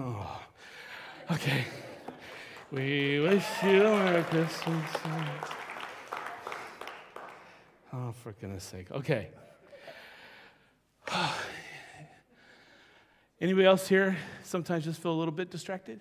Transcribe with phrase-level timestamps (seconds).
[0.00, 0.40] Oh,
[1.32, 1.64] okay.
[2.70, 4.90] We wish you a Merry Christmas.
[7.92, 8.92] Oh, for goodness sake.
[8.92, 9.26] Okay.
[13.40, 15.98] Anybody else here sometimes just feel a little bit distracted?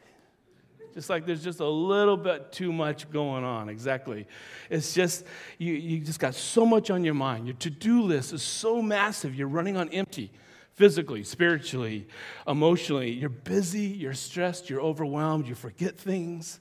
[0.94, 3.68] Just like there's just a little bit too much going on.
[3.68, 4.28] Exactly.
[4.70, 5.26] It's just,
[5.58, 7.48] you, you just got so much on your mind.
[7.48, 10.32] Your to do list is so massive, you're running on empty
[10.78, 12.08] physically, spiritually,
[12.48, 13.12] emotionally.
[13.12, 16.60] You're busy, you're stressed, you're overwhelmed, you forget things.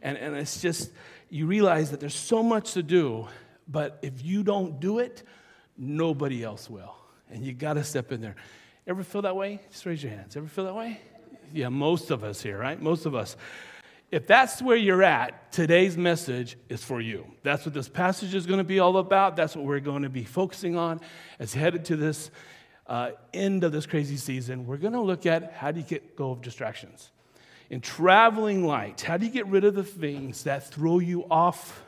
[0.00, 0.92] And, and it's just,
[1.30, 3.26] you realize that there's so much to do,
[3.66, 5.24] but if you don't do it,
[5.76, 6.94] nobody else will.
[7.28, 8.36] And you got to step in there.
[8.86, 9.60] Ever feel that way?
[9.72, 10.36] Just raise your hands.
[10.36, 11.00] Ever feel that way?
[11.52, 12.80] Yeah, most of us here, right?
[12.80, 13.36] Most of us.
[14.12, 17.26] If that's where you're at, today's message is for you.
[17.42, 19.34] That's what this passage is going to be all about.
[19.34, 21.00] That's what we're going to be focusing on
[21.40, 22.30] as headed to this
[22.88, 26.16] uh, end of this crazy season, we're going to look at how do you get
[26.16, 27.10] go of distractions.
[27.68, 31.82] In traveling light, how do you get rid of the things that throw you off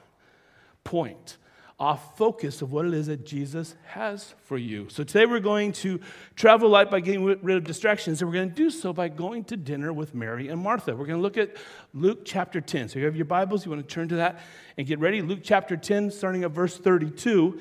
[0.82, 1.36] point,
[1.78, 4.88] off focus of what it is that Jesus has for you?
[4.88, 6.00] So today we're going to
[6.34, 9.44] travel light by getting rid of distractions, and we're going to do so by going
[9.44, 10.96] to dinner with Mary and Martha.
[10.96, 11.56] We're going to look at
[11.94, 12.88] Luke chapter 10.
[12.88, 14.40] So you have your Bibles, you want to turn to that
[14.76, 15.22] and get ready.
[15.22, 17.60] Luke chapter 10, starting at verse 32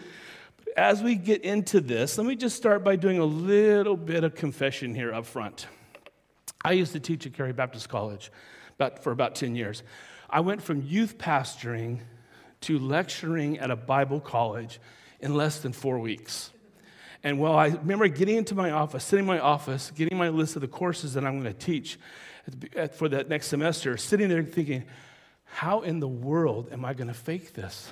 [0.78, 4.36] as we get into this, let me just start by doing a little bit of
[4.36, 5.66] confession here up front.
[6.64, 8.32] I used to teach at Carey Baptist College
[8.76, 9.82] about, for about 10 years.
[10.30, 12.02] I went from youth pastoring
[12.62, 14.80] to lecturing at a Bible college
[15.20, 16.52] in less than four weeks.
[17.24, 20.56] And while I remember getting into my office, sitting in my office, getting my list
[20.56, 21.98] of the courses that I'm going to teach
[22.94, 24.86] for that next semester, sitting there thinking,
[25.46, 27.92] how in the world am I going to fake this?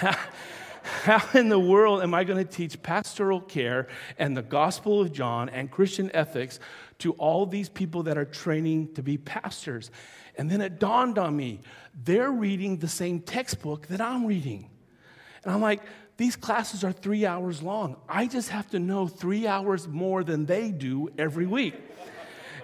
[1.04, 5.12] how in the world am I going to teach pastoral care and the Gospel of
[5.12, 6.60] John and Christian ethics
[6.98, 9.90] to all these people that are training to be pastors?
[10.36, 11.60] And then it dawned on me
[12.04, 14.70] they're reading the same textbook that I'm reading.
[15.44, 15.82] And I'm like,
[16.16, 17.96] these classes are three hours long.
[18.08, 21.74] I just have to know three hours more than they do every week.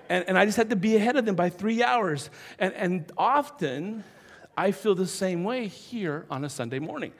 [0.08, 2.30] And, and I just had to be ahead of them by three hours.
[2.58, 4.04] And, and often,
[4.58, 7.12] I feel the same way here on a Sunday morning.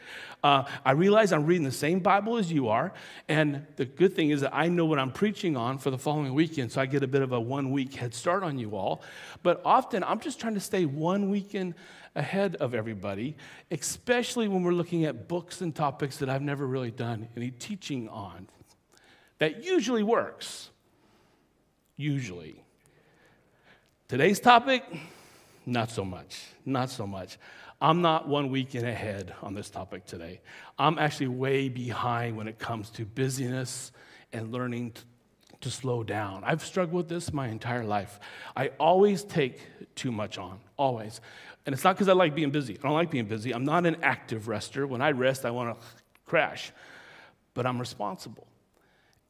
[0.42, 2.92] Uh, I realize I'm reading the same Bible as you are,
[3.28, 6.34] and the good thing is that I know what I'm preaching on for the following
[6.34, 9.02] weekend, so I get a bit of a one week head start on you all.
[9.44, 11.74] But often I'm just trying to stay one weekend
[12.16, 13.36] ahead of everybody,
[13.70, 18.08] especially when we're looking at books and topics that I've never really done any teaching
[18.08, 18.48] on.
[19.38, 20.70] That usually works.
[21.96, 22.64] Usually.
[24.08, 24.82] Today's topic,
[25.68, 26.40] not so much.
[26.64, 27.38] Not so much.
[27.80, 30.40] I'm not one weekend ahead on this topic today.
[30.78, 33.92] I'm actually way behind when it comes to busyness
[34.32, 35.02] and learning to,
[35.60, 36.42] to slow down.
[36.44, 38.18] I've struggled with this my entire life.
[38.56, 39.60] I always take
[39.94, 41.20] too much on, always.
[41.66, 42.78] And it's not because I like being busy.
[42.78, 43.52] I don't like being busy.
[43.52, 44.86] I'm not an active rester.
[44.86, 45.86] When I rest, I want to
[46.24, 46.72] crash.
[47.54, 48.46] But I'm responsible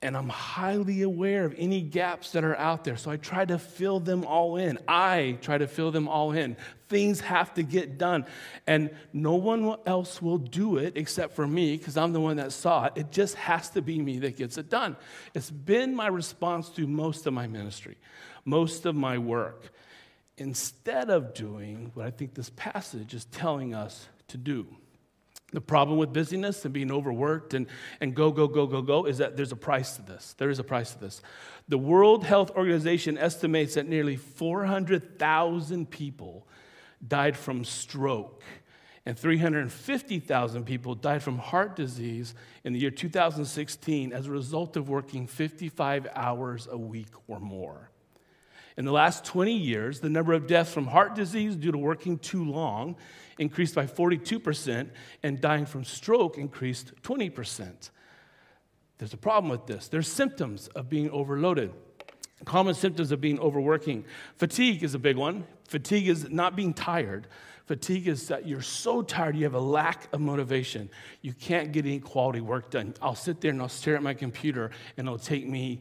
[0.00, 2.96] and I'm highly aware of any gaps that are out there.
[2.96, 4.78] So I try to fill them all in.
[4.86, 6.56] I try to fill them all in.
[6.88, 8.24] Things have to get done.
[8.68, 12.52] And no one else will do it except for me because I'm the one that
[12.52, 12.92] saw it.
[12.94, 14.96] It just has to be me that gets it done.
[15.34, 17.96] It's been my response to most of my ministry,
[18.44, 19.72] most of my work,
[20.36, 24.68] instead of doing what I think this passage is telling us to do.
[25.52, 27.66] The problem with busyness and being overworked and,
[28.00, 30.34] and go, go, go, go, go is that there's a price to this.
[30.36, 31.22] There is a price to this.
[31.68, 36.46] The World Health Organization estimates that nearly 400,000 people
[37.06, 38.42] died from stroke
[39.08, 44.90] and 350,000 people died from heart disease in the year 2016 as a result of
[44.90, 47.90] working 55 hours a week or more.
[48.78, 52.16] In the last 20 years, the number of deaths from heart disease due to working
[52.16, 52.94] too long
[53.36, 54.88] increased by 42%,
[55.24, 57.90] and dying from stroke increased 20%.
[58.98, 59.88] There's a problem with this.
[59.88, 61.72] There's symptoms of being overloaded.
[62.44, 64.04] Common symptoms of being overworking.
[64.36, 65.44] Fatigue is a big one.
[65.66, 67.26] Fatigue is not being tired.
[67.66, 70.88] Fatigue is that you're so tired, you have a lack of motivation.
[71.20, 72.94] You can't get any quality work done.
[73.02, 75.80] I'll sit there and I'll stare at my computer, and it'll take me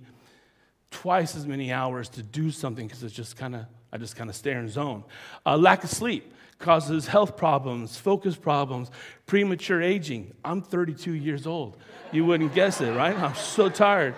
[0.91, 4.29] twice as many hours to do something because it's just kind of, I just kind
[4.29, 5.03] of stare in zone.
[5.45, 8.89] Uh, lack of sleep causes health problems, focus problems,
[9.25, 10.33] premature aging.
[10.43, 11.77] I'm 32 years old.
[12.11, 13.15] You wouldn't guess it, right?
[13.15, 14.15] I'm so tired.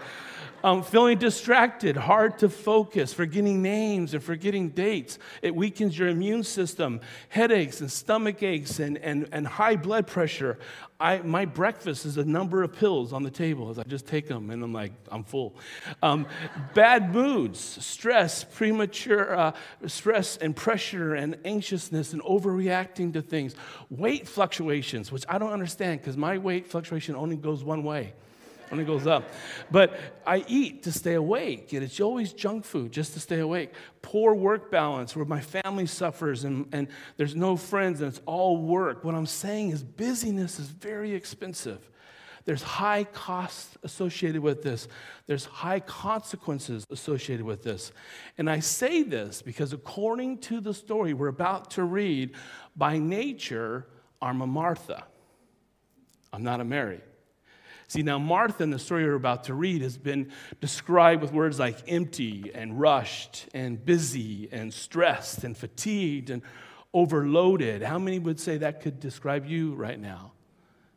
[0.63, 5.17] Um, feeling distracted, hard to focus, forgetting names and forgetting dates.
[5.41, 10.59] It weakens your immune system, headaches and stomach aches and, and, and high blood pressure.
[10.99, 14.27] I, my breakfast is a number of pills on the table as I just take
[14.27, 15.55] them and I'm like, I'm full.
[16.03, 16.27] Um,
[16.73, 19.51] bad moods, stress, premature uh,
[19.87, 23.55] stress and pressure and anxiousness and overreacting to things.
[23.89, 28.13] Weight fluctuations, which I don't understand because my weight fluctuation only goes one way
[28.69, 29.29] when it goes up.
[29.71, 33.71] But I eat to stay awake, and it's always junk food just to stay awake.
[34.01, 36.87] Poor work balance where my family suffers and, and
[37.17, 39.03] there's no friends and it's all work.
[39.03, 41.89] What I'm saying is busyness is very expensive.
[42.45, 44.87] There's high costs associated with this.
[45.27, 47.91] There's high consequences associated with this.
[48.37, 52.31] And I say this because according to the story we're about to read,
[52.75, 53.85] by nature,
[54.21, 55.03] I'm a Martha.
[56.31, 57.01] I'm not a Mary.
[57.89, 60.31] See, now Martha in the story we're about to read has been
[60.61, 66.43] described with words like empty and rushed and busy and stressed and fatigued and
[66.93, 67.81] overloaded.
[67.81, 70.33] How many would say that could describe you right now?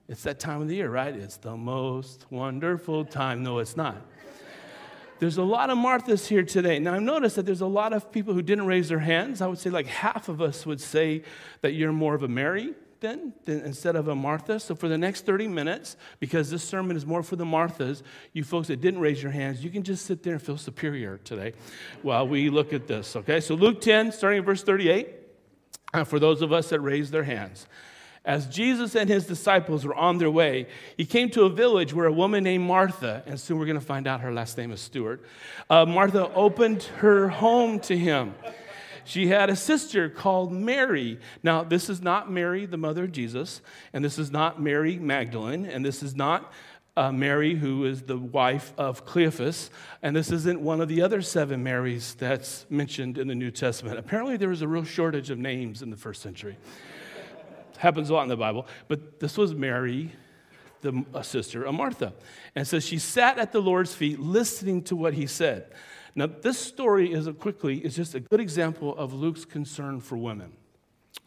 [0.06, 1.16] It's that time of the year, right?
[1.16, 3.42] It's the most wonderful time.
[3.42, 3.96] No, it's not.
[5.18, 6.78] There's a lot of Marthas here today.
[6.78, 9.40] Now, I've noticed that there's a lot of people who didn't raise their hands.
[9.40, 11.22] I would say like half of us would say
[11.62, 14.58] that you're more of a Mary then, then instead of a Martha.
[14.58, 18.02] So for the next 30 minutes, because this sermon is more for the Marthas,
[18.32, 21.19] you folks that didn't raise your hands, you can just sit there and feel superior
[21.19, 21.52] today
[22.00, 23.40] while we look at this, okay?
[23.40, 25.10] So Luke 10, starting at verse 38,
[25.93, 27.66] uh, for those of us that raised their hands.
[28.25, 32.06] As Jesus and his disciples were on their way, he came to a village where
[32.06, 34.81] a woman named Martha, and soon we're going to find out her last name is
[34.81, 35.25] Stewart,
[35.69, 38.34] uh, Martha opened her home to him.
[39.04, 41.19] She had a sister called Mary.
[41.43, 43.60] Now, this is not Mary, the mother of Jesus,
[43.93, 46.52] and this is not Mary Magdalene, and this is not
[46.96, 49.70] uh, Mary, who is the wife of Cleophas,
[50.02, 53.99] and this isn't one of the other seven Marys that's mentioned in the New Testament.
[53.99, 56.56] Apparently, there was a real shortage of names in the first century.
[57.78, 60.12] Happens a lot in the Bible, but this was Mary,
[60.82, 62.12] the sister of Martha.
[62.54, 65.72] And so she sat at the Lord's feet listening to what he said.
[66.14, 70.53] Now, this story is quickly is just a good example of Luke's concern for women.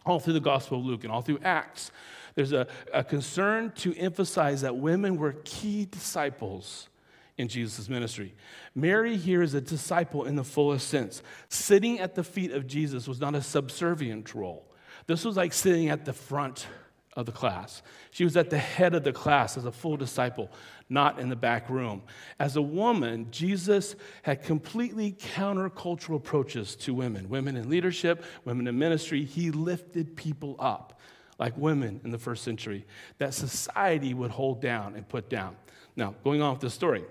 [0.06, 1.92] All through the Gospel of Luke and all through Acts,
[2.36, 6.90] there's a, a concern to emphasize that women were key disciples
[7.38, 8.34] in Jesus' ministry.
[8.76, 11.24] Mary here is a disciple in the fullest sense.
[11.50, 14.66] Sitting at the feet of Jesus was not a subservient role.
[15.08, 16.68] This was like sitting at the front
[17.16, 17.82] of the class.
[18.12, 20.52] She was at the head of the class as a full disciple,
[20.90, 22.04] not in the back room.
[22.40, 28.78] As a woman, Jesus had completely countercultural approaches to women women in leadership, women in
[28.78, 29.24] ministry.
[29.24, 31.00] He lifted people up
[31.40, 32.86] like women in the first century
[33.18, 35.56] that society would hold down and put down.
[35.96, 37.06] Now, going on with the story.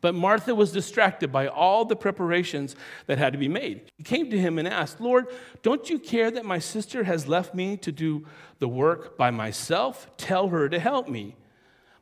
[0.00, 2.76] But Martha was distracted by all the preparations
[3.06, 3.90] that had to be made.
[3.98, 5.26] She came to him and asked, Lord,
[5.62, 8.26] don't you care that my sister has left me to do
[8.60, 10.08] the work by myself?
[10.16, 11.36] Tell her to help me.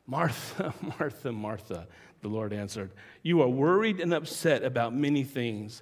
[0.05, 1.87] Martha, Martha, Martha,
[2.21, 2.91] the Lord answered,
[3.23, 5.81] You are worried and upset about many things,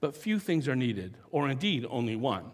[0.00, 2.52] but few things are needed, or indeed only one.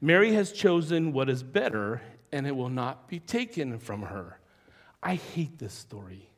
[0.00, 4.38] Mary has chosen what is better, and it will not be taken from her.
[5.02, 6.30] I hate this story.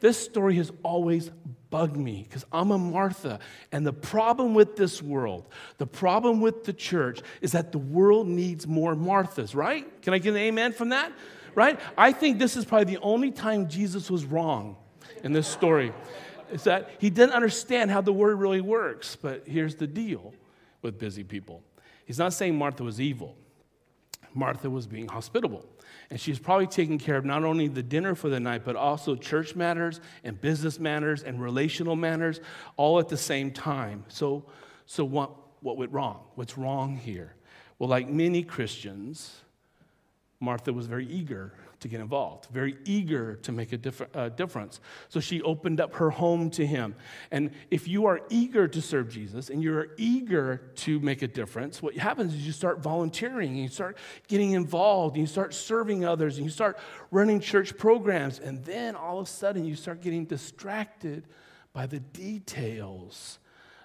[0.00, 1.30] This story has always
[1.70, 3.40] bugged me because I'm a Martha.
[3.72, 5.46] And the problem with this world,
[5.76, 9.86] the problem with the church, is that the world needs more Marthas, right?
[10.02, 11.12] Can I get an amen from that?
[11.58, 11.80] right?
[11.96, 14.76] I think this is probably the only time Jesus was wrong
[15.24, 15.92] in this story.
[16.52, 19.16] Is that he didn't understand how the word really works.
[19.16, 20.32] But here's the deal
[20.82, 21.62] with busy people
[22.06, 23.36] He's not saying Martha was evil,
[24.34, 25.66] Martha was being hospitable.
[26.10, 29.14] And she's probably taking care of not only the dinner for the night, but also
[29.14, 32.40] church matters and business matters and relational matters
[32.76, 34.04] all at the same time.
[34.08, 34.44] So,
[34.86, 36.20] so what, what went wrong?
[36.34, 37.34] What's wrong here?
[37.78, 39.42] Well, like many Christians,
[40.40, 44.80] Martha was very eager to get involved, very eager to make a diff- uh, difference.
[45.08, 46.94] So she opened up her home to him.
[47.30, 51.80] And if you are eager to serve Jesus and you're eager to make a difference,
[51.80, 56.04] what happens is you start volunteering and you start getting involved and you start serving
[56.04, 56.78] others and you start
[57.10, 58.40] running church programs.
[58.40, 61.28] And then all of a sudden you start getting distracted
[61.72, 63.38] by the details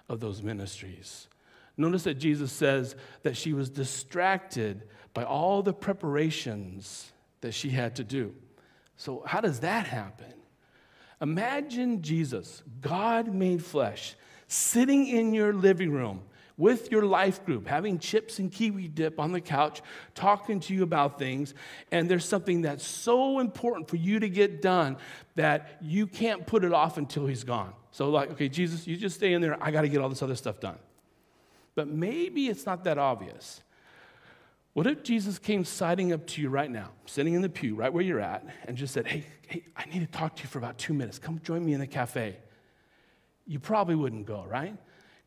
[0.08, 1.28] of those ministries.
[1.76, 7.12] Notice that Jesus says that she was distracted by all the preparations
[7.44, 8.34] that she had to do.
[8.96, 10.32] So, how does that happen?
[11.20, 14.14] Imagine Jesus, God made flesh,
[14.48, 16.22] sitting in your living room
[16.56, 19.82] with your life group, having chips and kiwi dip on the couch,
[20.14, 21.52] talking to you about things,
[21.92, 24.96] and there's something that's so important for you to get done
[25.34, 27.74] that you can't put it off until he's gone.
[27.90, 29.62] So, like, okay, Jesus, you just stay in there.
[29.62, 30.78] I got to get all this other stuff done.
[31.74, 33.60] But maybe it's not that obvious.
[34.74, 37.92] What if Jesus came siding up to you right now, sitting in the pew right
[37.92, 40.58] where you're at, and just said, Hey, hey, I need to talk to you for
[40.58, 41.18] about two minutes.
[41.18, 42.36] Come join me in the cafe.
[43.46, 44.76] You probably wouldn't go, right?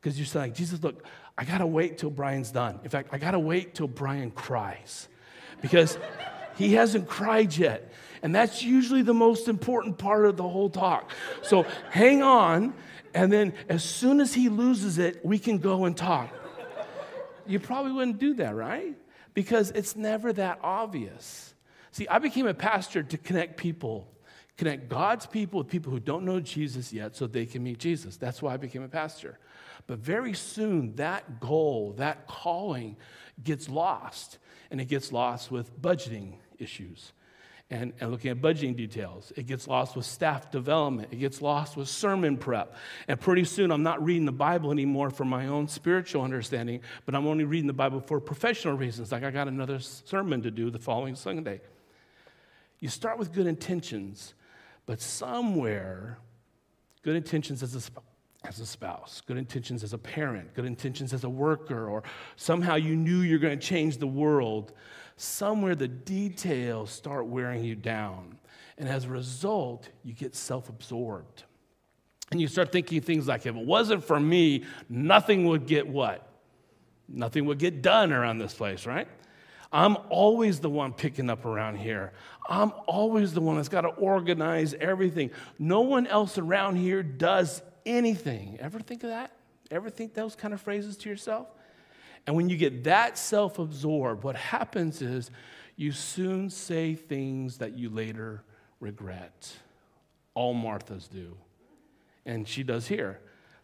[0.02, 1.06] Because you're saying, Jesus, look,
[1.38, 2.80] I got to wait till Brian's done.
[2.84, 5.08] In fact, I got to wait till Brian cries
[5.62, 5.98] because
[6.58, 7.94] he hasn't cried yet.
[8.22, 11.12] And that's usually the most important part of the whole talk.
[11.42, 12.74] So hang on,
[13.14, 16.34] and then as soon as he loses it, we can go and talk.
[17.46, 18.96] You probably wouldn't do that, right?
[19.38, 21.54] Because it's never that obvious.
[21.92, 24.12] See, I became a pastor to connect people
[24.58, 28.18] connect God's people with people who don't know Jesus yet so they can meet Jesus.
[28.18, 29.38] That's why I became a pastor.
[29.86, 32.98] But very soon, that goal, that calling
[33.44, 34.40] gets lost.
[34.72, 37.14] And it gets lost with budgeting issues
[37.70, 39.34] and, and looking at budgeting details.
[39.36, 41.10] It gets lost with staff development.
[41.12, 42.76] It gets lost with sermon prep.
[43.08, 47.14] And pretty soon, I'm not reading the Bible anymore for my own spiritual understanding, but
[47.14, 50.70] I'm only reading the Bible for professional reasons, like I got another sermon to do
[50.70, 51.60] the following Sunday.
[52.80, 54.34] You start with good intentions,
[54.86, 56.20] but somewhere,
[57.04, 57.82] good intentions as a
[58.44, 62.04] as a spouse, good intentions as a parent, good intentions as a worker, or
[62.36, 64.74] somehow you knew you're going to change the world,
[65.18, 68.38] somewhere the details start wearing you down.
[68.78, 71.44] And as a result, you get self absorbed.
[72.32, 76.28] And you start thinking things like, if it wasn't for me, nothing would get what?
[77.08, 79.08] Nothing would get done around this place, right?
[79.72, 82.14] I'm always the one picking up around here.
[82.50, 85.32] I'm always the one that's got to organize everything.
[85.58, 88.58] No one else around here does anything.
[88.60, 89.32] Ever think of that?
[89.72, 91.48] Ever think those kind of phrases to yourself?
[92.28, 95.32] And when you get that self absorbed, what happens is
[95.78, 98.44] you soon say things that you later
[98.82, 99.54] regret.
[100.34, 101.38] All Marthas do.
[102.26, 103.22] And she does here.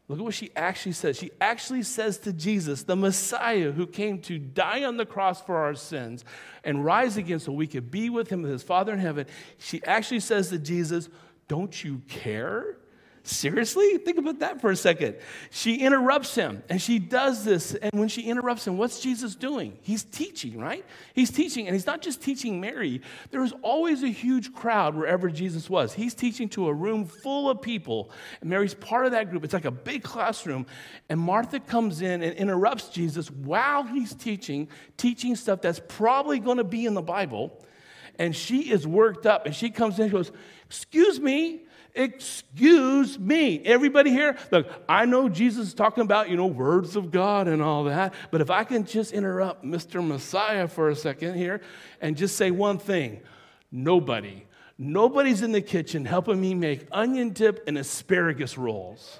[0.08, 1.18] Look at what she actually says.
[1.18, 5.58] She actually says to Jesus, the Messiah who came to die on the cross for
[5.58, 6.26] our sins
[6.64, 9.26] and rise again so we could be with him with his Father in heaven.
[9.58, 11.10] She actually says to Jesus,
[11.48, 12.78] Don't you care
[13.26, 13.98] Seriously?
[14.00, 15.16] Think about that for a second.
[15.50, 17.74] She interrupts him, and she does this.
[17.74, 19.78] And when she interrupts him, what's Jesus doing?
[19.82, 20.84] He's teaching, right?
[21.14, 23.02] He's teaching, and he's not just teaching Mary.
[23.32, 25.94] There was always a huge crowd wherever Jesus was.
[25.94, 28.12] He's teaching to a room full of people,
[28.42, 29.46] and Mary's part of that group.
[29.46, 30.66] It's like a big classroom.
[31.08, 36.58] And Martha comes in and interrupts Jesus while he's teaching, teaching stuff that's probably going
[36.58, 37.58] to be in the Bible.
[38.20, 40.34] And she is worked up, and she comes in and goes,
[40.66, 41.62] Excuse me,
[41.96, 43.62] Excuse me.
[43.64, 47.62] Everybody here, look, I know Jesus is talking about, you know, words of God and
[47.62, 50.06] all that, but if I can just interrupt Mr.
[50.06, 51.62] Messiah for a second here
[52.02, 53.22] and just say one thing
[53.72, 54.46] nobody,
[54.78, 59.20] nobody's in the kitchen helping me make onion dip and asparagus rolls.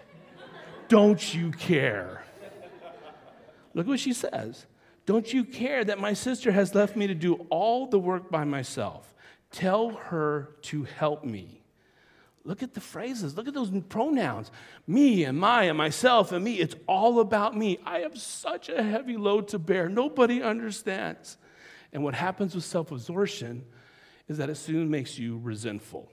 [0.88, 2.24] Don't you care?
[3.76, 4.66] Look what she says.
[5.06, 8.46] Don't you care that my sister has left me to do all the work by
[8.46, 9.14] myself?
[9.52, 11.63] Tell her to help me.
[12.46, 13.38] Look at the phrases.
[13.38, 14.52] Look at those pronouns.
[14.86, 16.60] Me and my and myself and me.
[16.60, 17.80] It's all about me.
[17.86, 19.88] I have such a heavy load to bear.
[19.88, 21.38] Nobody understands.
[21.94, 23.64] And what happens with self absorption
[24.28, 26.10] is that it soon makes you resentful.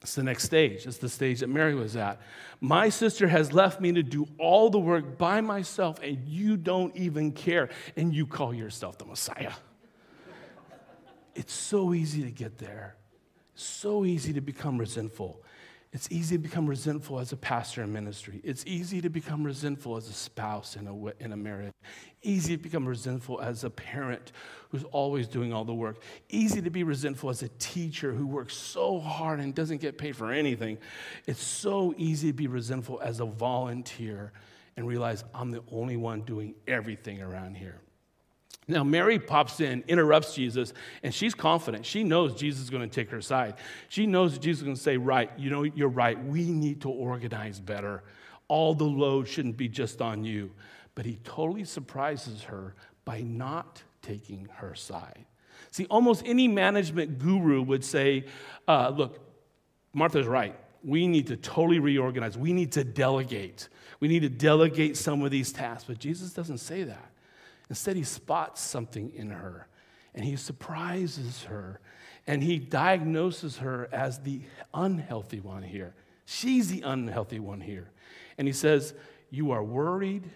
[0.00, 0.84] It's the next stage.
[0.84, 2.20] It's the stage that Mary was at.
[2.60, 6.94] My sister has left me to do all the work by myself, and you don't
[6.96, 9.52] even care, and you call yourself the Messiah.
[11.36, 12.96] it's so easy to get there,
[13.54, 15.40] so easy to become resentful.
[15.92, 18.40] It's easy to become resentful as a pastor in ministry.
[18.42, 21.74] It's easy to become resentful as a spouse in a, in a marriage.
[22.22, 24.32] Easy to become resentful as a parent
[24.70, 26.02] who's always doing all the work.
[26.30, 30.16] Easy to be resentful as a teacher who works so hard and doesn't get paid
[30.16, 30.78] for anything.
[31.26, 34.32] It's so easy to be resentful as a volunteer
[34.78, 37.82] and realize I'm the only one doing everything around here.
[38.68, 41.84] Now, Mary pops in, interrupts Jesus, and she's confident.
[41.84, 43.54] She knows Jesus is going to take her side.
[43.88, 46.22] She knows Jesus is going to say, Right, you know, you're right.
[46.24, 48.04] We need to organize better.
[48.46, 50.52] All the load shouldn't be just on you.
[50.94, 55.24] But he totally surprises her by not taking her side.
[55.70, 58.26] See, almost any management guru would say,
[58.68, 59.18] uh, Look,
[59.92, 60.56] Martha's right.
[60.84, 62.36] We need to totally reorganize.
[62.36, 63.68] We need to delegate.
[64.00, 65.84] We need to delegate some of these tasks.
[65.86, 67.11] But Jesus doesn't say that.
[67.72, 69.66] Instead, he spots something in her
[70.14, 71.80] and he surprises her
[72.26, 74.42] and he diagnoses her as the
[74.74, 75.94] unhealthy one here.
[76.26, 77.90] She's the unhealthy one here.
[78.36, 78.92] And he says,
[79.30, 80.28] You are worried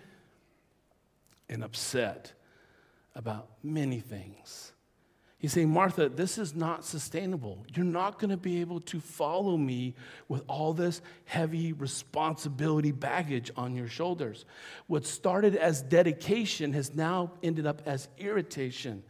[1.50, 2.32] and upset
[3.14, 4.72] about many things.
[5.38, 7.66] He's saying, Martha, this is not sustainable.
[7.74, 9.94] You're not going to be able to follow me
[10.28, 14.46] with all this heavy responsibility baggage on your shoulders.
[14.86, 19.02] What started as dedication has now ended up as irritation.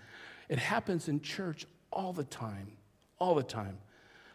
[0.49, 2.73] It happens in church all the time,
[3.21, 3.79] all the time.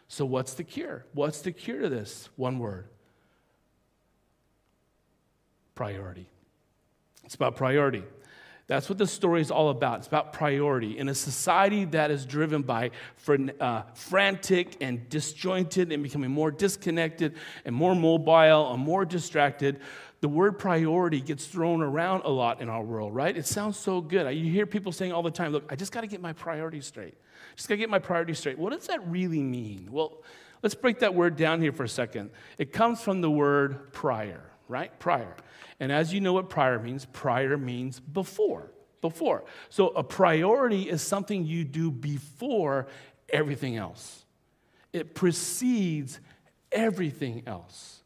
[0.08, 1.04] So, what's the cure?
[1.12, 2.28] What's the cure to this?
[2.36, 2.86] One word
[5.74, 6.26] priority.
[7.24, 8.04] It's about priority.
[8.72, 9.98] That's what the story is all about.
[9.98, 10.96] It's about priority.
[10.96, 12.90] In a society that is driven by
[13.60, 17.34] uh, frantic and disjointed and becoming more disconnected
[17.66, 19.80] and more mobile and more distracted,
[20.22, 23.36] the word priority gets thrown around a lot in our world, right?
[23.36, 24.34] It sounds so good.
[24.34, 26.86] You hear people saying all the time, look, I just got to get my priorities
[26.86, 27.14] straight.
[27.56, 28.58] Just got to get my priorities straight.
[28.58, 29.88] What does that really mean?
[29.90, 30.22] Well,
[30.62, 32.30] let's break that word down here for a second.
[32.56, 34.96] It comes from the word prior, right?
[34.98, 35.34] Prior.
[35.80, 38.70] And as you know what prior means, prior means before.
[39.00, 39.44] Before.
[39.68, 42.86] So a priority is something you do before
[43.30, 44.24] everything else,
[44.92, 46.20] it precedes
[46.70, 48.02] everything else.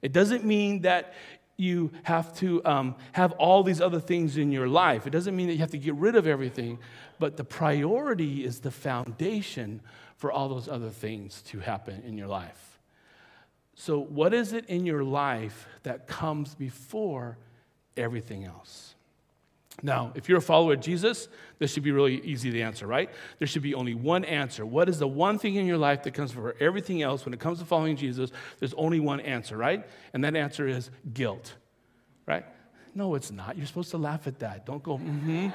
[0.00, 1.14] It doesn't mean that
[1.56, 5.08] you have to um, have all these other things in your life.
[5.08, 6.78] It doesn't mean that you have to get rid of everything,
[7.18, 9.80] but the priority is the foundation
[10.16, 12.67] for all those other things to happen in your life.
[13.80, 17.38] So, what is it in your life that comes before
[17.96, 18.96] everything else?
[19.84, 21.28] Now, if you're a follower of Jesus,
[21.60, 23.08] this should be really easy to answer, right?
[23.38, 24.66] There should be only one answer.
[24.66, 27.38] What is the one thing in your life that comes before everything else when it
[27.38, 28.32] comes to following Jesus?
[28.58, 29.86] There's only one answer, right?
[30.12, 31.54] And that answer is guilt,
[32.26, 32.44] right?
[32.96, 33.56] No, it's not.
[33.56, 34.66] You're supposed to laugh at that.
[34.66, 35.48] Don't go, mm hmm.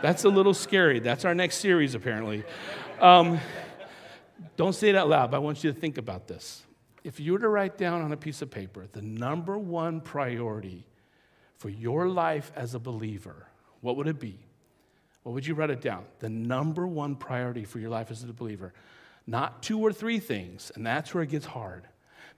[0.00, 1.00] That's a little scary.
[1.00, 2.44] That's our next series, apparently.
[2.98, 3.38] Um,
[4.56, 6.64] don't say it out loud, but I want you to think about this
[7.04, 10.84] if you were to write down on a piece of paper the number one priority
[11.56, 13.46] for your life as a believer,
[13.80, 14.38] what would it be?
[15.22, 16.04] What would you write it down?
[16.20, 18.72] The number one priority for your life as a believer.
[19.26, 21.86] Not two or three things, and that's where it gets hard.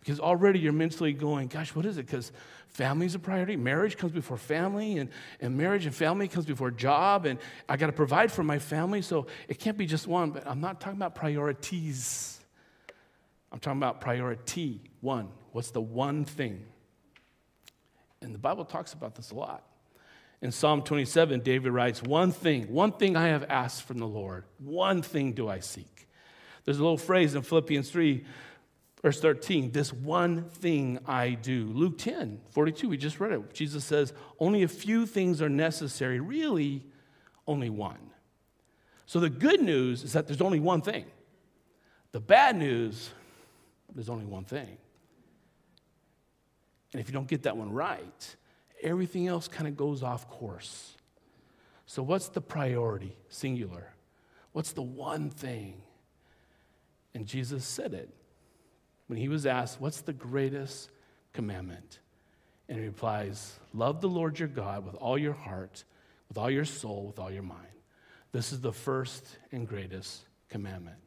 [0.00, 2.06] Because already you're mentally going, gosh, what is it?
[2.06, 2.32] Because
[2.68, 3.54] family is a priority.
[3.54, 7.38] Marriage comes before family, and, and marriage and family comes before job, and
[7.68, 10.30] I got to provide for my family, so it can't be just one.
[10.30, 12.39] But I'm not talking about priorities.
[13.52, 14.80] I'm talking about priority.
[15.00, 15.28] One.
[15.52, 16.64] What's the one thing?
[18.22, 19.64] And the Bible talks about this a lot.
[20.42, 24.44] In Psalm 27, David writes, One thing, one thing I have asked from the Lord,
[24.58, 26.08] one thing do I seek.
[26.64, 28.24] There's a little phrase in Philippians 3,
[29.02, 31.66] verse 13, this one thing I do.
[31.66, 33.52] Luke 10, 42, we just read it.
[33.52, 36.86] Jesus says, Only a few things are necessary, really,
[37.46, 38.10] only one.
[39.06, 41.04] So the good news is that there's only one thing.
[42.12, 43.10] The bad news
[43.94, 44.76] there's only one thing.
[46.92, 48.36] And if you don't get that one right,
[48.82, 50.96] everything else kind of goes off course.
[51.86, 53.16] So, what's the priority?
[53.28, 53.92] Singular.
[54.52, 55.82] What's the one thing?
[57.14, 58.08] And Jesus said it
[59.06, 60.90] when he was asked, What's the greatest
[61.32, 61.98] commandment?
[62.68, 65.84] And he replies, Love the Lord your God with all your heart,
[66.28, 67.66] with all your soul, with all your mind.
[68.32, 70.98] This is the first and greatest commandment.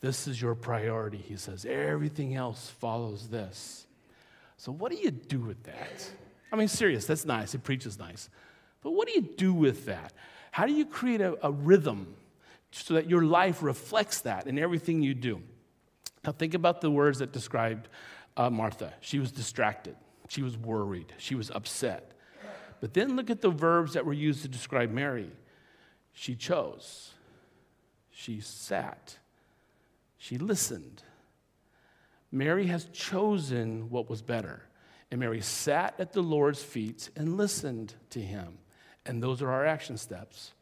[0.00, 1.64] This is your priority, he says.
[1.64, 3.86] Everything else follows this.
[4.56, 6.10] So, what do you do with that?
[6.52, 7.54] I mean, serious, that's nice.
[7.54, 8.28] It preaches nice.
[8.82, 10.12] But what do you do with that?
[10.50, 12.14] How do you create a, a rhythm
[12.70, 15.42] so that your life reflects that in everything you do?
[16.24, 17.88] Now, think about the words that described
[18.36, 18.92] uh, Martha.
[19.00, 19.96] She was distracted,
[20.28, 22.12] she was worried, she was upset.
[22.80, 25.30] But then look at the verbs that were used to describe Mary.
[26.12, 27.12] She chose,
[28.10, 29.18] she sat,
[30.18, 31.02] she listened.
[32.30, 34.62] Mary has chosen what was better.
[35.10, 38.58] And Mary sat at the Lord's feet and listened to him.
[39.06, 40.52] And those are our action steps.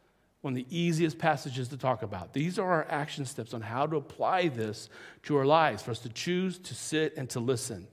[0.42, 2.32] One of the easiest passages to talk about.
[2.32, 4.88] These are our action steps on how to apply this
[5.24, 7.88] to our lives for us to choose, to sit, and to listen.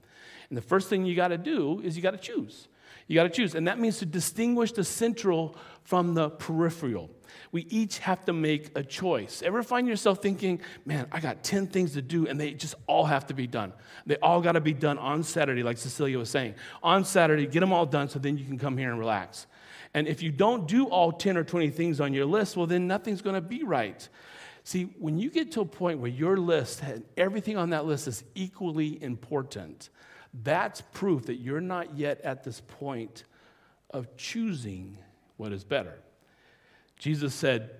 [0.49, 2.67] And the first thing you got to do is you got to choose.
[3.07, 3.55] You got to choose.
[3.55, 7.09] And that means to distinguish the central from the peripheral
[7.53, 9.43] we each have to make a choice.
[9.43, 13.05] Ever find yourself thinking, man, I got 10 things to do and they just all
[13.05, 13.73] have to be done?
[14.07, 16.55] They all got to be done on Saturday, like Cecilia was saying.
[16.81, 19.45] On Saturday, get them all done so then you can come here and relax.
[19.93, 22.87] And if you don't do all 10 or 20 things on your list, well, then
[22.87, 24.07] nothing's going to be right.
[24.63, 28.07] See, when you get to a point where your list, and everything on that list
[28.07, 29.89] is equally important,
[30.41, 33.23] that's proof that you're not yet at this point
[33.91, 34.97] of choosing
[35.37, 35.99] what is better.
[36.97, 37.71] Jesus said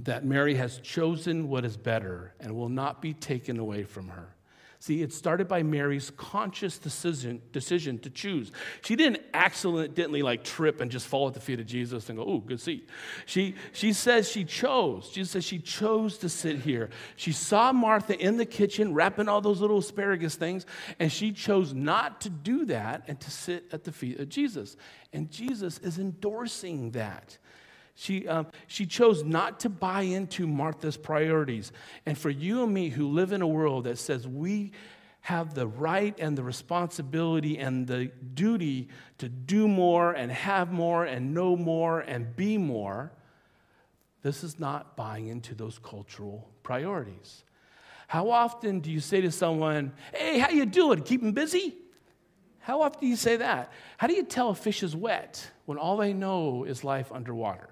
[0.00, 4.35] that Mary has chosen what is better and will not be taken away from her.
[4.78, 8.52] See, it started by Mary's conscious decision, decision to choose.
[8.82, 12.24] She didn't accidentally like trip and just fall at the feet of Jesus and go,
[12.24, 12.88] "Oh, good seat."
[13.24, 15.10] She she says she chose.
[15.10, 16.90] Jesus says she chose to sit here.
[17.16, 20.66] She saw Martha in the kitchen wrapping all those little asparagus things,
[20.98, 24.76] and she chose not to do that and to sit at the feet of Jesus.
[25.12, 27.38] And Jesus is endorsing that.
[27.98, 31.72] She, um, she chose not to buy into Martha's priorities.
[32.04, 34.72] And for you and me who live in a world that says we
[35.22, 41.04] have the right and the responsibility and the duty to do more and have more
[41.04, 43.12] and know more and be more,
[44.22, 47.44] this is not buying into those cultural priorities.
[48.08, 51.02] How often do you say to someone, "Hey, how you doing?
[51.02, 51.74] Keeping busy?"
[52.58, 53.72] How often do you say that?
[53.96, 57.70] How do you tell a fish is wet when all they know is life underwater?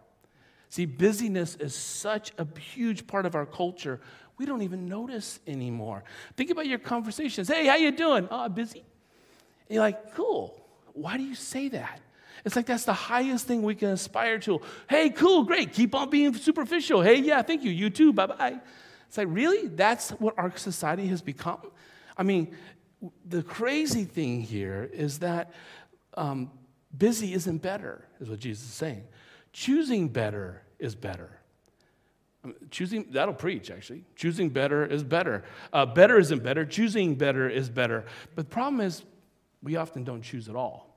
[0.75, 4.01] See, busyness is such a huge part of our culture.
[4.39, 6.03] We don't even notice anymore.
[6.37, 7.47] Think about your conversations.
[7.47, 8.27] Hey, how you doing?
[8.29, 8.81] Oh, busy.
[8.81, 10.61] And you're like, cool.
[10.93, 12.01] Why do you say that?
[12.45, 14.63] It's like that's the highest thing we can aspire to.
[14.91, 15.73] Hey, cool, great.
[15.73, 17.03] Keep on being superficial.
[17.03, 17.71] Hey, yeah, thank you.
[17.71, 18.13] You too.
[18.13, 18.61] Bye bye.
[19.07, 19.69] It's like, really?
[19.69, 21.61] That's what our society has become?
[22.17, 22.53] I mean,
[23.25, 25.53] the crazy thing here is that
[26.15, 26.51] um,
[26.99, 29.05] busy isn't better, is what Jesus is saying.
[29.53, 31.31] Choosing better is better.
[32.71, 34.05] Choosing, that'll preach actually.
[34.17, 35.45] Choosing better is better.
[35.73, 36.67] Uh, better isn't better.
[36.67, 38.05] Choosing better is better.
[38.35, 39.03] But the problem is,
[39.63, 40.95] we often don't choose at all.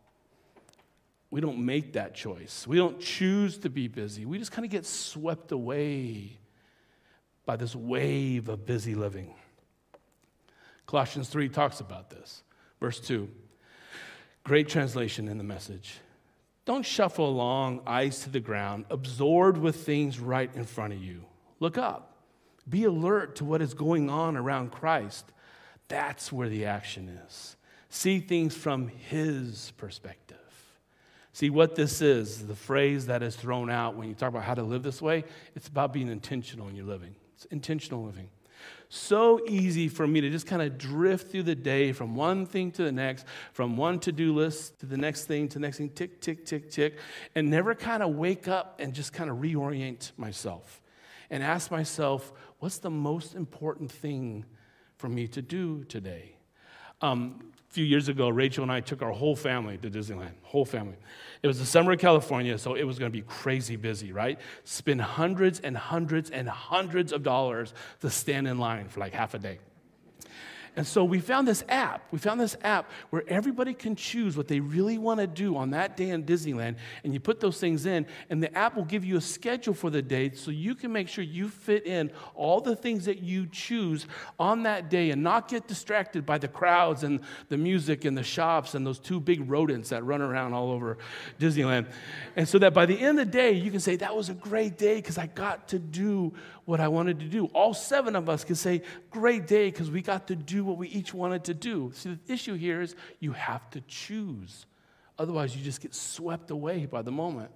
[1.30, 2.66] We don't make that choice.
[2.68, 4.26] We don't choose to be busy.
[4.26, 6.38] We just kind of get swept away
[7.46, 9.34] by this wave of busy living.
[10.86, 12.44] Colossians 3 talks about this.
[12.80, 13.30] Verse 2.
[14.44, 16.00] Great translation in the message.
[16.68, 21.24] Don't shuffle along, eyes to the ground, absorbed with things right in front of you.
[21.62, 22.18] Look up.
[22.68, 25.32] Be alert to what is going on around Christ.
[25.88, 27.56] That's where the action is.
[27.88, 30.38] See things from His perspective.
[31.32, 34.56] See what this is, the phrase that is thrown out when you talk about how
[34.56, 35.24] to live this way,
[35.56, 37.16] it's about being intentional in your living.
[37.34, 38.28] It's intentional living
[38.90, 42.72] so easy for me to just kind of drift through the day from one thing
[42.72, 45.78] to the next, from one to do list to the next thing to the next
[45.78, 46.98] thing, tick, tick, tick, tick,
[47.36, 50.82] and never kind of wake up and just kind of reorient myself
[51.30, 54.46] and ask myself, what's the most important thing
[54.96, 56.38] for me to do today?
[57.02, 60.96] Um, few years ago, Rachel and I took our whole family to Disneyland, whole family.
[61.44, 64.40] It was the summer of California, so it was going to be crazy busy, right?
[64.64, 69.34] Spend hundreds and hundreds and hundreds of dollars to stand in line for like half
[69.34, 69.60] a day.
[70.78, 72.04] And so we found this app.
[72.12, 75.72] We found this app where everybody can choose what they really want to do on
[75.72, 76.76] that day in Disneyland.
[77.04, 79.90] And you put those things in, and the app will give you a schedule for
[79.90, 83.48] the day so you can make sure you fit in all the things that you
[83.48, 84.06] choose
[84.38, 88.24] on that day and not get distracted by the crowds and the music and the
[88.24, 91.00] shops and those two big rodents that run around all over
[91.40, 91.88] Disneyland.
[92.36, 94.36] And so that by the end of the day, you can say, That was a
[94.36, 96.34] great day because I got to do
[96.68, 97.46] what I wanted to do.
[97.54, 100.90] All seven of us could say, Great day, because we got to do what we
[100.90, 101.94] each wanted to do.
[101.96, 104.66] See, the issue here is you have to choose.
[105.18, 107.52] Otherwise, you just get swept away by the moment.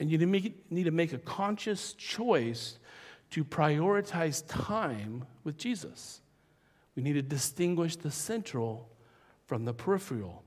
[0.00, 2.80] And you need to make a conscious choice
[3.30, 6.20] to prioritize time with Jesus.
[6.96, 8.88] We need to distinguish the central
[9.46, 10.42] from the peripheral.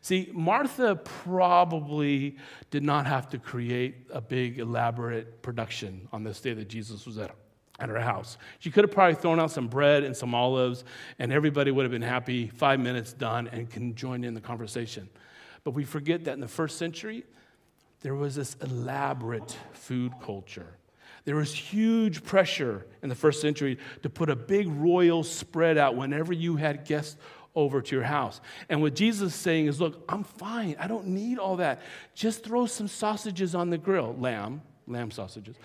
[0.00, 2.36] See, Martha probably
[2.72, 7.16] did not have to create a big, elaborate production on this day that Jesus was
[7.16, 7.30] at
[7.80, 8.38] at her house.
[8.60, 10.84] She could have probably thrown out some bread and some olives,
[11.18, 15.08] and everybody would have been happy, five minutes done, and can join in the conversation.
[15.64, 17.24] But we forget that in the first century,
[18.02, 20.76] there was this elaborate food culture.
[21.24, 25.96] There was huge pressure in the first century to put a big royal spread out
[25.96, 27.16] whenever you had guests
[27.54, 28.40] over to your house.
[28.68, 30.76] And what Jesus is saying is, look, I'm fine.
[30.78, 31.80] I don't need all that.
[32.14, 35.56] Just throw some sausages on the grill, lamb, lamb sausages.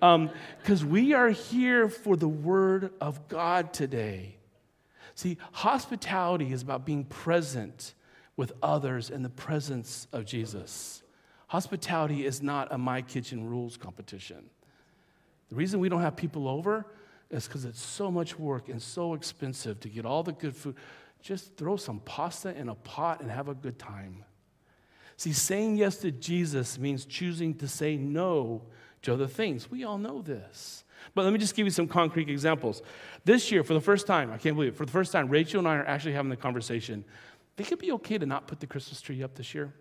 [0.00, 4.36] Because um, we are here for the Word of God today.
[5.14, 7.94] See, hospitality is about being present
[8.36, 11.02] with others in the presence of Jesus.
[11.48, 14.48] Hospitality is not a My Kitchen Rules competition.
[15.48, 16.86] The reason we don't have people over
[17.28, 20.76] is because it's so much work and so expensive to get all the good food.
[21.20, 24.24] Just throw some pasta in a pot and have a good time.
[25.20, 28.62] See, saying yes to Jesus means choosing to say no
[29.02, 29.70] to other things.
[29.70, 30.82] We all know this.
[31.14, 32.80] But let me just give you some concrete examples.
[33.26, 35.58] This year, for the first time, I can't believe it, for the first time, Rachel
[35.58, 37.04] and I are actually having the conversation.
[37.58, 39.74] Think it'd be okay to not put the Christmas tree up this year?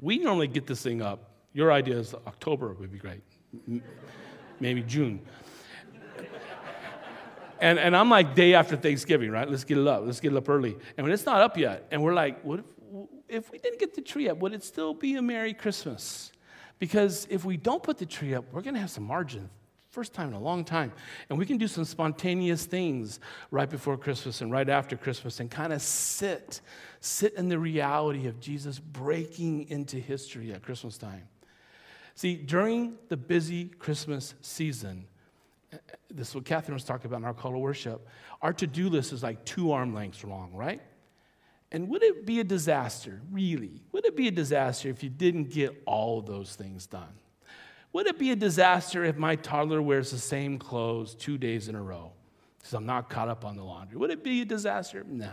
[0.00, 1.32] We normally get this thing up.
[1.52, 3.20] Your idea is October would be great,
[4.60, 5.20] maybe June.
[7.60, 9.46] And, and I'm like, day after Thanksgiving, right?
[9.46, 10.04] Let's get it up.
[10.06, 10.74] Let's get it up early.
[10.96, 12.64] And when it's not up yet, and we're like, what if,
[13.28, 16.32] if we didn't get the tree up, would it still be a Merry Christmas?
[16.78, 19.48] Because if we don't put the tree up, we're going to have some margin.
[19.90, 20.92] First time in a long time.
[21.30, 23.18] And we can do some spontaneous things
[23.50, 26.60] right before Christmas and right after Christmas and kind of sit,
[27.00, 31.26] sit in the reality of Jesus breaking into history at Christmas time.
[32.14, 35.06] See, during the busy Christmas season,
[36.10, 38.06] this is what Catherine was talking about in our call to worship,
[38.42, 40.80] our to do list is like two arm lengths long, right?
[41.72, 43.82] And would it be a disaster, really?
[43.92, 47.12] Would it be a disaster if you didn't get all those things done?
[47.92, 51.74] Would it be a disaster if my toddler wears the same clothes two days in
[51.74, 52.12] a row
[52.58, 53.96] because I'm not caught up on the laundry?
[53.96, 55.04] Would it be a disaster?
[55.08, 55.28] Nah.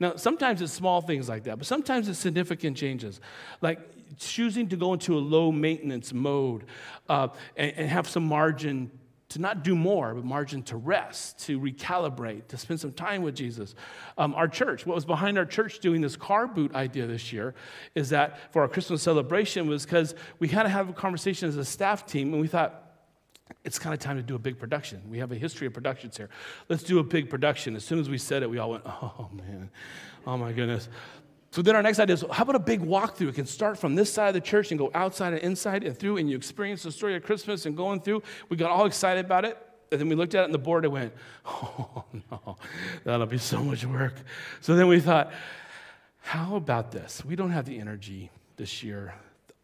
[0.00, 3.20] Now, sometimes it's small things like that, but sometimes it's significant changes,
[3.60, 3.80] like
[4.18, 6.64] choosing to go into a low maintenance mode
[7.08, 8.90] uh, and, and have some margin
[9.30, 13.34] to not do more, but margin to rest, to recalibrate, to spend some time with
[13.34, 13.74] Jesus.
[14.16, 17.54] Um, our church, what was behind our church doing this car boot idea this year
[17.94, 21.56] is that for our Christmas celebration was because we had to have a conversation as
[21.56, 22.84] a staff team, and we thought,
[23.64, 25.02] it's kind of time to do a big production.
[25.10, 26.28] We have a history of productions here.
[26.68, 27.76] Let's do a big production.
[27.76, 29.70] As soon as we said it, we all went, oh man,
[30.26, 30.88] oh my goodness.
[31.58, 33.30] So then our next idea is how about a big walkthrough?
[33.30, 35.98] It can start from this side of the church and go outside and inside and
[35.98, 38.22] through, and you experience the story of Christmas and going through.
[38.48, 39.58] We got all excited about it.
[39.90, 41.12] And then we looked at it on the board and went,
[41.46, 42.58] oh no,
[43.02, 44.14] that'll be so much work.
[44.60, 45.32] So then we thought,
[46.20, 47.24] how about this?
[47.24, 49.14] We don't have the energy this year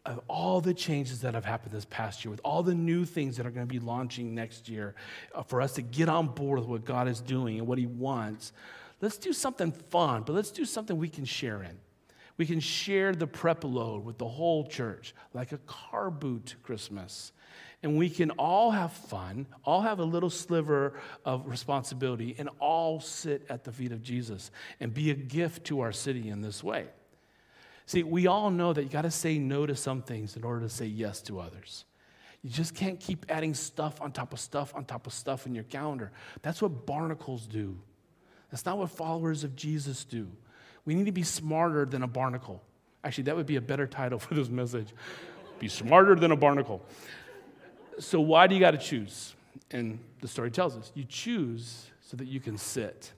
[0.05, 3.37] of all the changes that have happened this past year, with all the new things
[3.37, 4.95] that are going to be launching next year,
[5.33, 7.85] uh, for us to get on board with what God is doing and what He
[7.85, 8.51] wants.
[8.99, 11.77] Let's do something fun, but let's do something we can share in.
[12.37, 17.31] We can share the prep load with the whole church, like a car boot Christmas.
[17.81, 22.99] And we can all have fun, all have a little sliver of responsibility, and all
[22.99, 26.63] sit at the feet of Jesus and be a gift to our city in this
[26.63, 26.87] way.
[27.85, 30.61] See, we all know that you got to say no to some things in order
[30.61, 31.85] to say yes to others.
[32.41, 35.53] You just can't keep adding stuff on top of stuff on top of stuff in
[35.55, 36.11] your calendar.
[36.41, 37.77] That's what barnacles do.
[38.51, 40.27] That's not what followers of Jesus do.
[40.85, 42.61] We need to be smarter than a barnacle.
[43.03, 44.93] Actually, that would be a better title for this message.
[45.59, 46.83] Be smarter than a barnacle.
[47.99, 49.35] So, why do you got to choose?
[49.71, 53.11] And the story tells us you choose so that you can sit.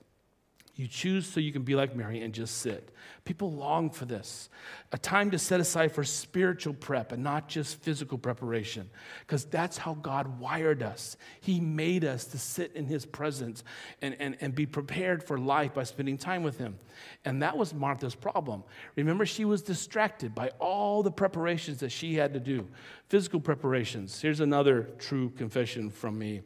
[0.77, 2.93] You choose so you can be like Mary and just sit.
[3.25, 4.47] People long for this
[4.91, 8.87] a time to set aside for spiritual prep and not just physical preparation,
[9.21, 11.17] because that's how God wired us.
[11.41, 13.63] He made us to sit in His presence
[14.03, 16.77] and, and, and be prepared for life by spending time with Him.
[17.25, 18.63] And that was Martha's problem.
[18.95, 22.67] Remember, she was distracted by all the preparations that she had to do
[23.09, 24.21] physical preparations.
[24.21, 26.41] Here's another true confession from me.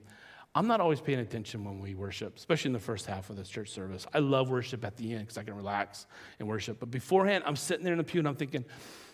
[0.54, 3.48] I'm not always paying attention when we worship, especially in the first half of this
[3.48, 4.06] church service.
[4.14, 6.08] I love worship at the end because I can relax
[6.40, 6.80] and worship.
[6.80, 8.66] But beforehand, I'm sitting there in the pew and I'm thinking,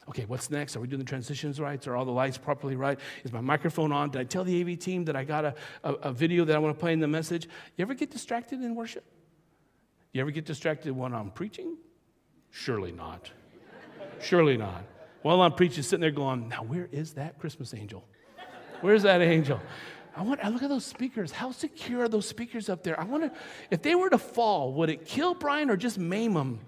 [0.09, 0.75] okay, what's next?
[0.75, 1.85] Are we doing the transitions right?
[1.87, 2.99] Are all the lights properly right?
[3.23, 4.09] Is my microphone on?
[4.09, 6.59] Did I tell the AV team that I got a, a, a video that I
[6.59, 7.47] want to play in the message?
[7.75, 9.05] You ever get distracted in worship?
[10.13, 11.77] You ever get distracted when I'm preaching?
[12.49, 13.29] Surely not.
[14.19, 14.83] Surely not.
[15.21, 18.03] While I'm preaching, sitting there going, now where is that Christmas angel?
[18.81, 19.59] Where's that angel?
[20.17, 21.31] I want I look at those speakers.
[21.31, 22.99] How secure are those speakers up there?
[22.99, 23.31] I wonder
[23.69, 26.59] if they were to fall, would it kill Brian or just maim him?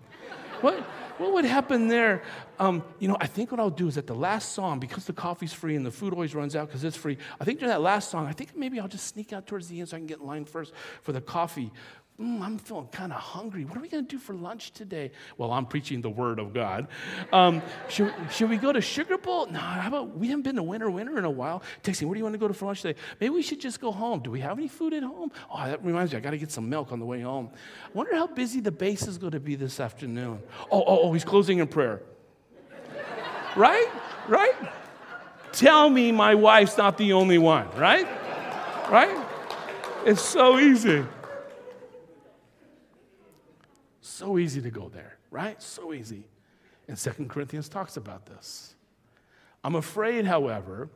[0.62, 0.76] What,
[1.18, 2.22] what would happen there?
[2.60, 5.14] Um, you know, I think what I'll do is at the last song, because the
[5.14, 7.82] coffee's free and the food always runs out because it's free, I think during that
[7.82, 10.08] last song, I think maybe I'll just sneak out towards the end so I can
[10.08, 11.72] get in line first for the coffee
[12.20, 13.66] mm, I'm feeling kind of hungry.
[13.66, 15.12] What are we going to do for lunch today?
[15.38, 16.88] Well, I'm preaching the word of God.
[17.32, 19.46] Um, should, should we go to Sugar Bowl?
[19.48, 21.64] No, how about we haven't been to Winter Winter in a while.
[21.84, 23.00] Texting, where do you want to go to for lunch today?
[23.20, 24.20] Maybe we should just go home.
[24.20, 25.32] Do we have any food at home?
[25.54, 27.50] Oh, that reminds me, I got to get some milk on the way home.
[27.86, 30.40] I wonder how busy the Base is going to be this afternoon.
[30.72, 32.02] Oh, oh, oh, he's closing in prayer.
[33.56, 33.88] right?
[34.28, 34.54] Right?
[35.52, 38.08] Tell me my wife's not the only one, right?
[38.90, 39.26] Right?
[40.06, 41.06] It's so easy.
[44.20, 45.62] So easy to go there, right?
[45.64, 46.26] So easy.
[46.90, 48.76] And Second Corinthians talks about this.
[49.64, 50.90] I'm afraid, however,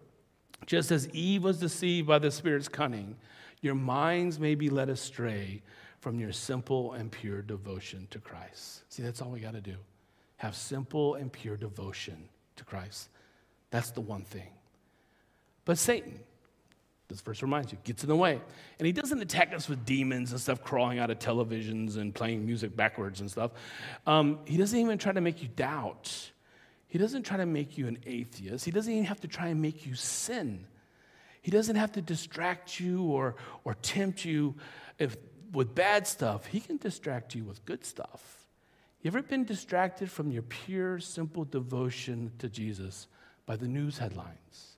[0.66, 3.16] just as Eve was deceived by the Spirit's cunning,
[3.62, 5.62] your minds may be led astray
[6.02, 8.84] from your simple and pure devotion to Christ.
[8.90, 9.78] See, that's all we got to do.
[10.36, 13.08] Have simple and pure devotion to Christ.
[13.70, 14.50] That's the one thing.
[15.64, 16.20] But Satan,
[17.08, 18.40] this verse reminds you, gets in the way.
[18.80, 22.46] And he doesn't attack us with demons and stuff crawling out of televisions and playing
[22.46, 23.52] music backwards and stuff.
[24.08, 26.32] Um, he doesn't even try to make you doubt.
[26.88, 28.66] He doesn't try to make you an atheist.
[28.66, 30.66] He doesn't even have to try and make you sin.
[31.42, 34.56] He doesn't have to distract you or, or tempt you
[34.98, 35.18] if
[35.54, 38.48] with bad stuff, He can distract you with good stuff.
[39.02, 43.08] You ever been distracted from your pure, simple devotion to Jesus
[43.46, 44.73] by the news headlines?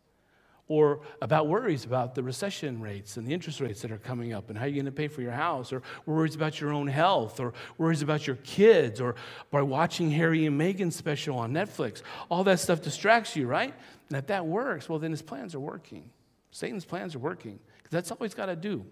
[0.67, 4.49] Or about worries about the recession rates and the interest rates that are coming up
[4.49, 7.39] and how you're going to pay for your house, or worries about your own health,
[7.39, 9.15] or worries about your kids, or
[9.51, 12.01] by watching Harry and Meghan special on Netflix.
[12.29, 13.73] All that stuff distracts you, right?
[14.09, 16.09] And if that works, well, then his plans are working.
[16.49, 18.85] Satan's plans are working because that's all he's got to do.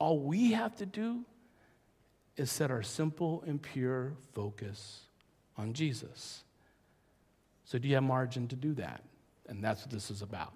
[0.00, 1.24] All we have to do
[2.36, 5.02] is set our simple and pure focus
[5.56, 6.42] on Jesus.
[7.64, 9.02] So, do you have margin to do that?
[9.48, 10.52] And that's what this is about.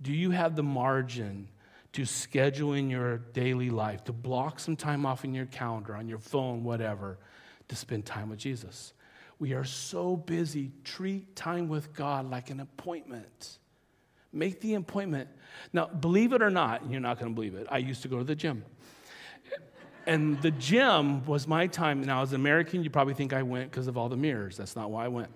[0.00, 1.48] Do you have the margin
[1.92, 6.08] to schedule in your daily life, to block some time off in your calendar, on
[6.08, 7.18] your phone, whatever,
[7.68, 8.92] to spend time with Jesus?
[9.38, 10.72] We are so busy.
[10.84, 13.58] Treat time with God like an appointment.
[14.32, 15.28] Make the appointment.
[15.72, 17.66] Now, believe it or not, you're not going to believe it.
[17.70, 18.64] I used to go to the gym.
[20.06, 22.02] And the gym was my time.
[22.02, 24.56] Now, as an American, you probably think I went because of all the mirrors.
[24.56, 25.28] That's not why I went.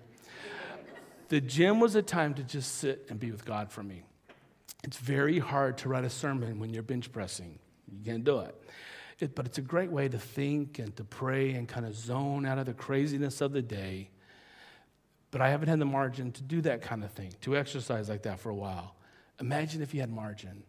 [1.33, 4.03] The gym was a time to just sit and be with God for me.
[4.83, 7.57] It's very hard to write a sermon when you're bench pressing.
[7.91, 8.55] You can't do it.
[9.19, 9.33] it.
[9.33, 12.59] But it's a great way to think and to pray and kind of zone out
[12.59, 14.11] of the craziness of the day.
[15.31, 18.21] But I haven't had the margin to do that kind of thing, to exercise like
[18.21, 18.95] that for a while.
[19.39, 20.61] Imagine if you had margin.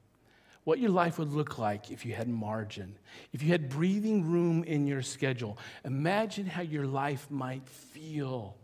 [0.65, 2.97] What your life would look like if you had margin,
[3.35, 5.59] if you had breathing room in your schedule.
[5.85, 8.57] Imagine how your life might feel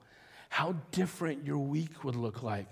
[0.51, 2.67] how different your week would look like.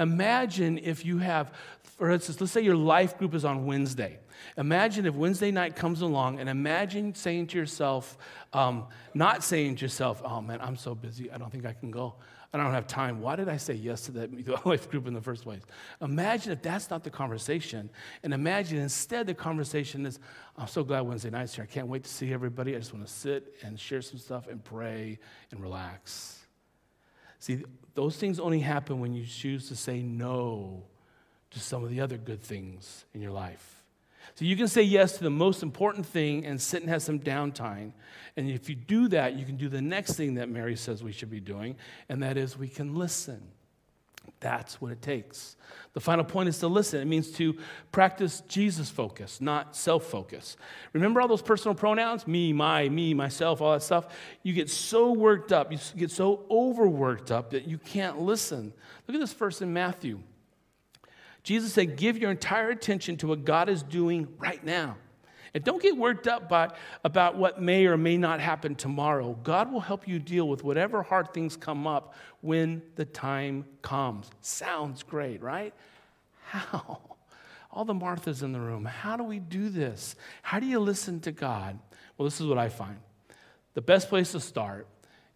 [0.00, 4.18] Imagine if you have, for instance, let's say your life group is on Wednesday.
[4.56, 8.18] Imagine if Wednesday night comes along and imagine saying to yourself,
[8.52, 11.92] um, not saying to yourself, oh man, I'm so busy, I don't think I can
[11.92, 12.16] go.
[12.52, 13.20] I don't have time.
[13.20, 15.62] Why did I say yes to that life group in the first place?
[16.02, 17.88] Imagine if that's not the conversation.
[18.24, 20.18] And imagine instead the conversation is,
[20.58, 21.62] I'm so glad Wednesday night's here.
[21.62, 22.74] I can't wait to see everybody.
[22.74, 25.20] I just want to sit and share some stuff and pray
[25.52, 26.39] and relax.
[27.40, 30.84] See, those things only happen when you choose to say no
[31.50, 33.84] to some of the other good things in your life.
[34.34, 37.18] So you can say yes to the most important thing and sit and have some
[37.18, 37.92] downtime.
[38.36, 41.12] And if you do that, you can do the next thing that Mary says we
[41.12, 41.76] should be doing,
[42.08, 43.42] and that is we can listen.
[44.38, 45.56] That's what it takes.
[45.92, 47.00] The final point is to listen.
[47.00, 47.58] It means to
[47.90, 50.56] practice Jesus focus, not self focus.
[50.92, 52.26] Remember all those personal pronouns?
[52.26, 54.06] Me, my, me, myself, all that stuff?
[54.42, 58.72] You get so worked up, you get so overworked up that you can't listen.
[59.08, 60.20] Look at this verse in Matthew.
[61.42, 64.96] Jesus said, Give your entire attention to what God is doing right now.
[65.54, 66.70] And don't get worked up by,
[67.04, 69.36] about what may or may not happen tomorrow.
[69.42, 74.30] God will help you deal with whatever hard things come up when the time comes.
[74.40, 75.74] Sounds great, right?
[76.44, 77.00] How?
[77.72, 78.84] All the Marthas in the room.
[78.84, 80.16] How do we do this?
[80.42, 81.78] How do you listen to God?
[82.16, 82.98] Well, this is what I find.
[83.74, 84.86] The best place to start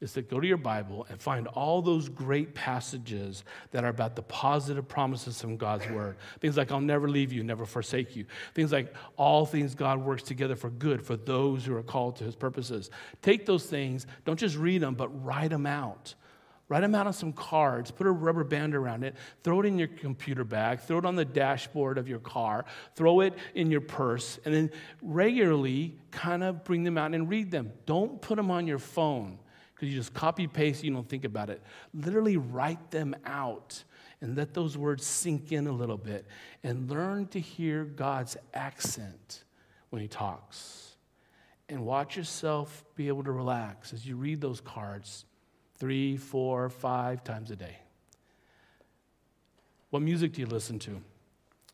[0.00, 4.16] is to go to your Bible and find all those great passages that are about
[4.16, 6.16] the positive promises from God's word.
[6.40, 8.26] Things like, I'll never leave you, never forsake you.
[8.54, 12.24] Things like, all things God works together for good for those who are called to
[12.24, 12.90] his purposes.
[13.22, 16.14] Take those things, don't just read them, but write them out.
[16.68, 19.78] Write them out on some cards, put a rubber band around it, throw it in
[19.78, 23.82] your computer bag, throw it on the dashboard of your car, throw it in your
[23.82, 24.70] purse, and then
[25.02, 27.70] regularly kind of bring them out and read them.
[27.84, 29.38] Don't put them on your phone
[29.74, 31.62] because you just copy paste, you don't think about it.
[31.92, 33.82] Literally write them out
[34.20, 36.26] and let those words sink in a little bit
[36.62, 39.44] and learn to hear God's accent
[39.90, 40.92] when He talks.
[41.68, 45.24] And watch yourself be able to relax as you read those cards
[45.76, 47.78] three, four, five times a day.
[49.90, 51.00] What music do you listen to?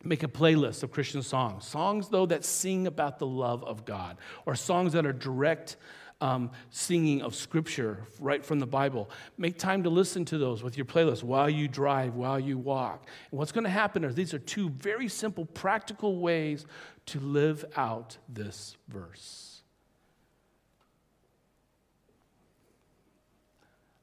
[0.02, 1.66] Make a playlist of Christian songs.
[1.66, 5.76] Songs, though, that sing about the love of God, or songs that are direct
[6.20, 9.10] um, singing of scripture right from the Bible.
[9.38, 13.08] Make time to listen to those with your playlist while you drive, while you walk.
[13.30, 16.66] And what's going to happen is these are two very simple, practical ways
[17.06, 19.62] to live out this verse.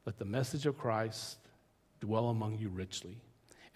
[0.05, 1.37] Let the message of Christ
[1.99, 3.17] dwell among you richly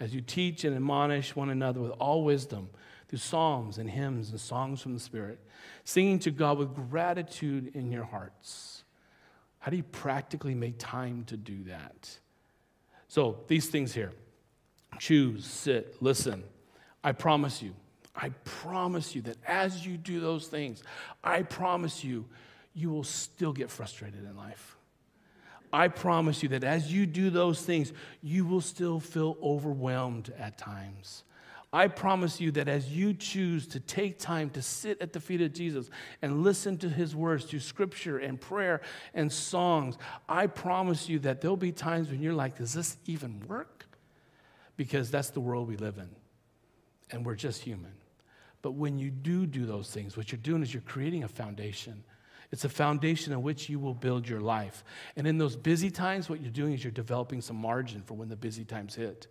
[0.00, 2.68] as you teach and admonish one another with all wisdom
[3.12, 5.38] through psalms and hymns and songs from the Spirit,
[5.84, 8.84] singing to God with gratitude in your hearts.
[9.58, 12.18] How do you practically make time to do that?
[13.08, 14.12] So, these things here
[14.98, 16.42] choose, sit, listen.
[17.04, 17.74] I promise you,
[18.16, 20.82] I promise you that as you do those things,
[21.22, 22.24] I promise you,
[22.72, 24.78] you will still get frustrated in life.
[25.70, 27.92] I promise you that as you do those things,
[28.22, 31.24] you will still feel overwhelmed at times.
[31.72, 35.40] I promise you that as you choose to take time to sit at the feet
[35.40, 35.88] of Jesus
[36.20, 38.82] and listen to his words through scripture and prayer
[39.14, 39.96] and songs,
[40.28, 43.86] I promise you that there'll be times when you're like, does this even work?
[44.76, 46.10] Because that's the world we live in,
[47.10, 47.92] and we're just human.
[48.60, 52.04] But when you do do those things, what you're doing is you're creating a foundation.
[52.50, 54.84] It's a foundation on which you will build your life.
[55.16, 58.28] And in those busy times, what you're doing is you're developing some margin for when
[58.28, 59.26] the busy times hit.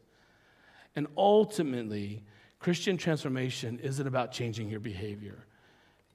[0.95, 2.23] And ultimately,
[2.59, 5.45] Christian transformation isn't about changing your behavior.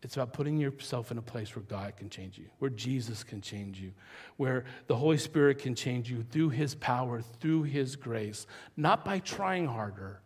[0.02, 3.40] It's about putting yourself in a place where God can change you, where Jesus can
[3.40, 3.92] change you,
[4.36, 8.46] where the Holy Spirit can change you through His power, through His grace,
[8.76, 10.20] not by trying harder,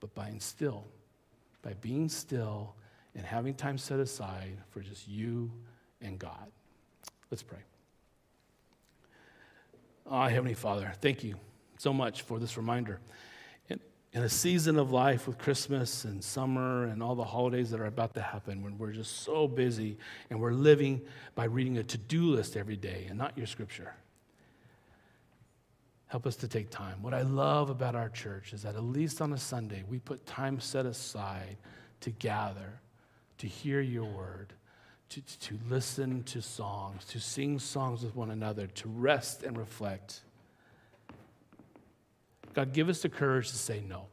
[0.00, 0.84] but by still,
[1.62, 2.74] by being still
[3.14, 5.52] and having time set aside for just you
[6.00, 6.50] and God.
[7.30, 7.60] Let's pray.
[10.06, 11.36] Oh, Heavenly Father, thank you
[11.78, 12.98] so much for this reminder
[14.14, 17.86] in a season of life with Christmas and summer and all the holidays that are
[17.86, 19.98] about to happen when we're just so busy
[20.30, 21.00] and we're living
[21.34, 23.92] by reading a to do list every day and not your scripture.
[26.06, 27.02] Help us to take time.
[27.02, 30.24] What I love about our church is that at least on a Sunday, we put
[30.26, 31.56] time set aside
[32.02, 32.78] to gather,
[33.38, 34.52] to hear your word,
[35.08, 40.20] to, to listen to songs, to sing songs with one another, to rest and reflect.
[42.54, 44.06] God, give us the courage to say no.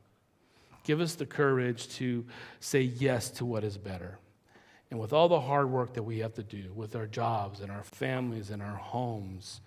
[0.84, 2.26] Give us the courage to
[2.60, 4.18] say yes to what is better.
[4.90, 7.72] And with all the hard work that we have to do with our jobs and
[7.72, 9.62] our families and our homes,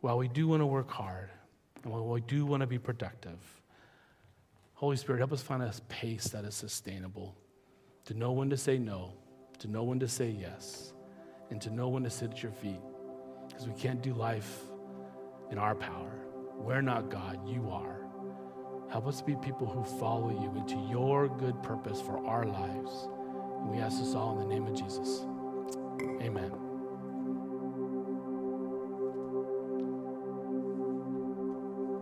[0.00, 1.30] while we do want to work hard
[1.84, 3.38] and while we do want to be productive,
[4.74, 7.36] Holy Spirit, help us find a pace that is sustainable,
[8.04, 9.12] to know when to say no,
[9.58, 10.92] to know when to say yes,
[11.50, 12.80] and to know when to sit at your feet.
[13.48, 14.60] Because we can't do life
[15.50, 16.25] in our power.
[16.58, 18.00] We're not God, you are.
[18.90, 23.08] Help us be people who follow you into your good purpose for our lives.
[23.60, 25.26] And we ask this all in the name of Jesus.
[26.22, 26.65] Amen.